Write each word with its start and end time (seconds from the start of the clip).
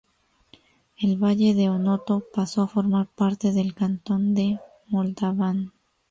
El 0.97 1.17
Valle 1.21 1.53
de 1.53 1.69
Onoto 1.69 2.23
pasó 2.33 2.63
a 2.63 2.67
formar 2.67 3.05
parte 3.13 3.51
del 3.51 3.75
Cantón 3.75 4.33
de 4.33 4.59
Montalbán. 4.87 5.73